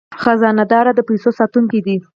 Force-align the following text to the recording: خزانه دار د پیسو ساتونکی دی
خزانه 0.23 0.63
دار 0.71 0.85
د 0.97 0.99
پیسو 1.09 1.29
ساتونکی 1.39 1.79
دی 1.85 1.97